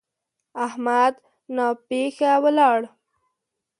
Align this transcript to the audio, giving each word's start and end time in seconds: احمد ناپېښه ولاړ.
احمد 0.65 1.13
ناپېښه 1.55 2.31
ولاړ. 2.43 2.79